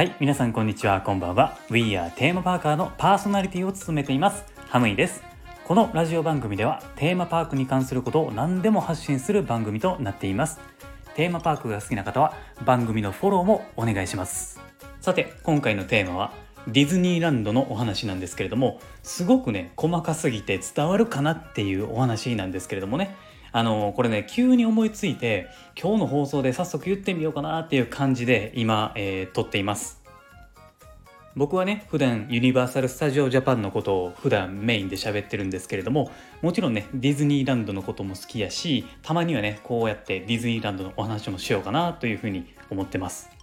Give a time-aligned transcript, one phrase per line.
[0.00, 1.58] はい、皆さんこんにちは、こんばんは。
[1.68, 5.22] We are テーマパーカーのパーソナリティを務めています、ハムイです。
[5.66, 10.58] このラジオ番組ではテーマパークに関することを何でも発信する番組となっています。
[11.16, 12.32] テーマパークが好きな方は
[12.64, 14.58] 番組のフォローもお願いします。
[15.02, 16.32] さて、今回のテーマは
[16.66, 23.14] ディズニーランドのお話なんですけれども、すごくね、細かすぎて伝わるかなっていうお話なんですけれどもね、
[23.52, 25.48] あのこれね急に思いついて
[25.80, 30.00] 今日の放送で早速言ってみようかなっていう感じで今、えー撮っています。
[31.36, 36.10] 僕はね普段ユニバーサル・スタジオ・ジャパンのことを普段メインで喋ってるんですけれども
[36.42, 43.39] もちろんねディズニーランドのことも好きやしたまにはねこうやってディズニーランドのお話もしようかなというふうに思ってます。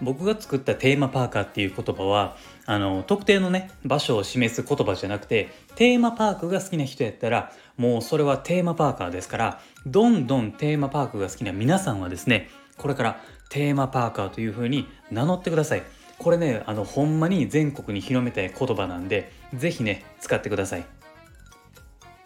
[0.00, 15.82] 僕が作ったテーマパーカーっていう言葉はあの特定のね場所を示す言葉じゃなくてテーマパークが好きな人やったらもうそれはテーマパーカーですからどんどんテーマパークが好きな皆さんはですねこれからテーマパーカーというふうに名乗ってください。
[16.18, 20.84] これねあのほんまに全国に広めたい言葉なんで是非ね使ってください。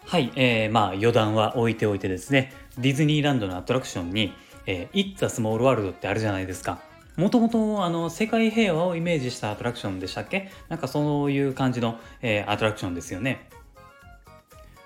[0.05, 4.33] はい、えー、まあ余談は置いておいてですねディズニーランドのアトラクションに
[4.67, 6.79] 「えー、It's a Small World」ってあるじゃないですか。
[7.15, 10.49] もともとあの世界平和をイメージしたアトラクションでしたっけ？
[10.69, 13.49] なんかそういう感じの、えーアトラクションですよね。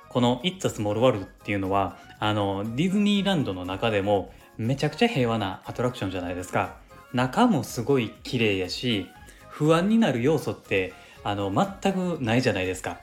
[0.10, 6.76] この「It's a Small World」っていうのはあのディズニーランドの中でもめちゃくちゃ平和なアトラクションじゃないですか。
[7.14, 9.08] 中もすごい綺麗やし
[9.50, 13.00] 不安になる要素ってあの全くないじゃないですか。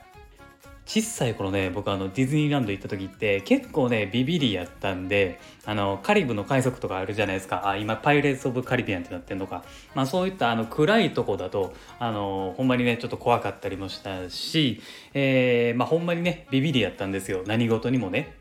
[0.85, 7.67] 小さい頃ね僕あのディズニーランド行った時って結構ねビビリやったんであのカリブの海賊とかあるじゃないですか。
[7.67, 9.63] あ今パイレーツ・オブ・カリビアンってなってんのか、
[9.95, 14.81] まあ、そういったあの暗いとこだとあのほんまにねちょっと怖かったりもしたし、
[15.15, 17.43] えーまあ、ほんまにねビビリやったんですよ。
[17.47, 18.35] 何事にもね。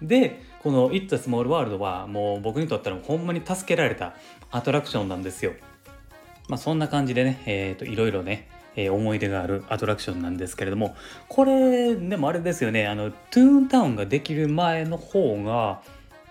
[0.00, 4.14] でこの「It's a Small World」はもう僕にとったらほんまに助けられた
[4.50, 5.52] アトラクションなんですよ。
[6.48, 10.94] まあそんな感じでね、えー、といろいろねえー思い出があるアトラクションなんですけれども
[11.28, 15.82] これでもあれですよねあのトゥーンタウンができる前の方が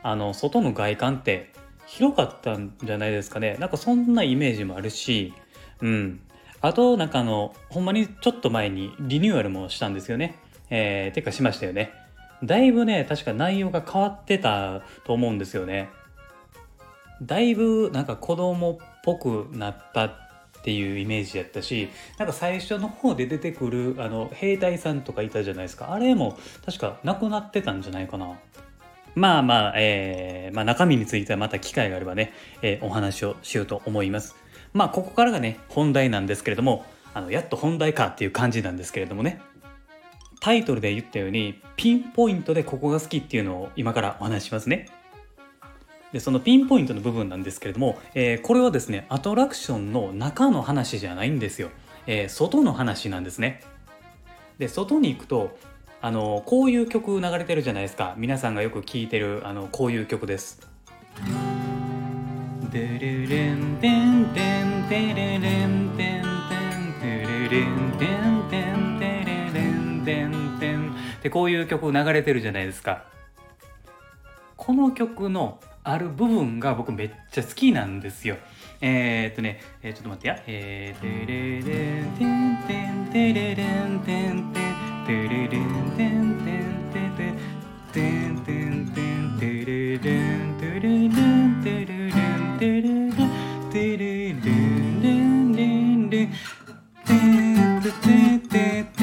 [0.01, 1.51] あの外の外観って
[1.85, 3.57] 広かったんじゃないですかね。
[3.59, 5.33] なんかそんなイメージもあるし
[5.81, 6.21] うん。
[6.61, 10.35] あとなんかあのほんまにちょっと前にリニューアルもしたんですよね。
[10.69, 11.91] えー、てかしましたよね。
[12.43, 15.89] だいぶね確か内容が変わってたと思うんですよね。
[17.21, 20.28] だいぶなんか子供っぽくなった
[20.59, 25.93] っていうイメージやったしなんか最初の方で出てくるあの兵隊さんとかいたじゃないですか。
[25.93, 28.37] あれも確かなくなってたんじゃないかな。
[29.15, 32.31] まあまあ、えーまあ、中身についてはまた機会があればね、
[32.61, 34.35] えーお話をしようと思います。
[34.73, 39.41] まあここからがね本題なんですけれどもあのやっと本題かっていう感じなんですけれどもね。
[40.41, 44.87] タイトルで言ったようにピンポイントでここが好きっていうのを今からお話ししますね。
[46.11, 51.69] でそのピンポイントの部分なんですけれども、えーこれはですねアトラクションの中の話じゃないんですよ、
[52.07, 53.61] えー外の話なんですね。
[54.57, 55.57] で外に行くと
[56.01, 58.15] あのこういう曲流れてるじゃないですか。
[58.17, 60.61] 皆さんがよく聴いてるあのこういう曲です。
[62.71, 73.05] デルレンデンデンデレレンデンデンデレレンデンデンデレレンデンデンでこういう曲流れてるじゃないですか
[74.55, 75.59] この曲の
[75.91, 78.37] ある部分が僕めっちゃ好きなんですよ。
[78.79, 80.43] えー、っとね、えーちょっと待ってや。
[80.45, 85.65] えー、てれれんてんてんてれれんてんてんてれれん
[85.97, 87.33] てんてんてんてん
[87.91, 93.17] てんてんてんてれれんてれれんてれれんてれれん
[93.71, 94.41] てれれん
[95.01, 96.29] れんれんれんてん
[97.03, 98.98] てんてんてんてんてんここ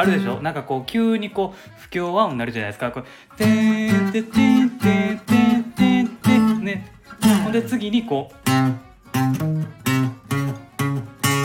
[0.00, 0.40] あるでしょ？
[0.40, 2.90] なんかこう急にこう不協和音になるじゃないですか。
[2.90, 6.92] こうてんてんてんてんてんてんてんね。
[7.44, 8.34] ほんで次にこう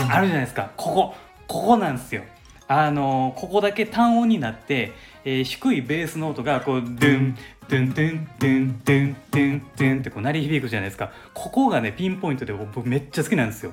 [0.08, 0.70] あるじゃないですか。
[0.76, 1.14] ここ
[1.46, 2.22] ここなんですよ。
[2.68, 4.92] あのここだけ単音になって、
[5.24, 7.36] えー低いベースの音がこうドゥン
[7.68, 11.12] ドゥンドゥンドゥンドゥンドゥンドゥンってこう鳴り響くじゃないですか。
[11.34, 13.72] ここがねピンポイントで僕めっちゃ好きなんですよ。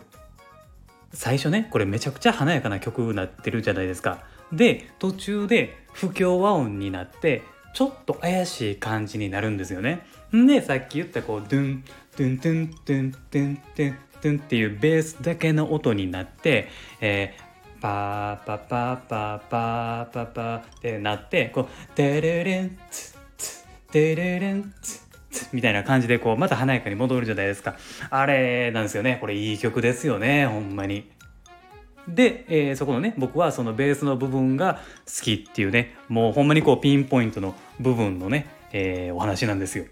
[1.13, 4.23] 最初ねこれめちゃくちゃ華やかな曲になってるじゃないですか
[4.55, 10.05] で途中で不協和音になってちょっと怪しい感じになるんですよね。
[10.31, 11.83] でさっき言ったこうドゥン
[12.17, 16.69] ドゥンドゥンドゥンドゥンドゥンドゥンっていうベースだけの音になって、
[17.01, 17.53] えー
[17.83, 27.75] パーパパパパパパってなってこうテレレンツツテレレンツツみたいな感じでこうまた華やかに戻るじゃないですか。
[28.09, 29.17] あれなんですよね。
[29.19, 30.47] これいい曲ですよね。
[30.47, 31.11] ほんまに。
[32.07, 39.85] で、えーそこのね僕はそのベースの部分が好きっていうねもうほんまにこうピンポイントの部分のね、えーお話なんですよ。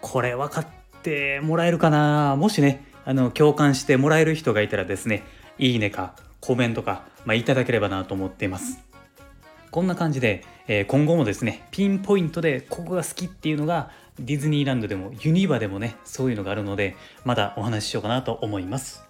[0.00, 0.66] これ分かっ
[1.02, 2.36] てもらえるかな？
[2.36, 5.22] もしねあの共感してもらえる人がいたらですね
[5.58, 8.82] いいねかコメントか、まあ、いただければなと思っています。
[9.70, 19.04] こんな感じで、えー、今後もですねピンポイントでここが好きっていうのがディズニーランドでもユニバでもねそういうのがあるのでまたお話ししようかなと思います。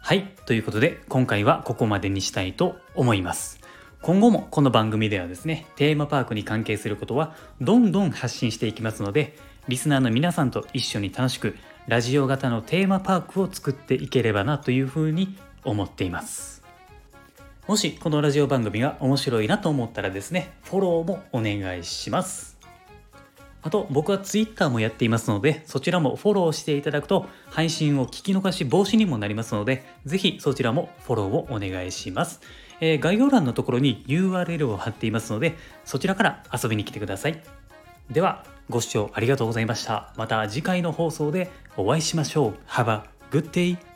[0.00, 3.60] はいということで今回はここまでにしたいと思います。
[4.02, 9.36] 今後もこの番組ではですねテーマパークに関係することはどんどん発信していきますので
[9.68, 11.54] リスナーの皆さんと一緒に楽しく
[11.86, 16.64] ラジオ型のテーマパークを作っていければなというふうに思っています。
[17.68, 22.49] もしこのラジオ番組が面白いなと思ったらですねフォローもお願いします。
[23.62, 32.40] あと僕は Twitter もやっていますのでそちらもフォローしていただくと配信を聞き逃し防止にもなりますのでぜひそちらもフォローをお願いします
[32.80, 37.42] えー、概要欄のところに URL を貼っていますので、そちらから遊びに来てください。
[38.10, 40.12] では、ご視聴ありがとうございました。
[40.16, 42.54] また次回の放送でお会いしましょう。
[42.68, 43.89] Have a good day!